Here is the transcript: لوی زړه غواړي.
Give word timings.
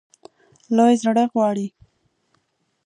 لوی 0.75 0.93
زړه 1.03 1.23
غواړي. 1.31 1.67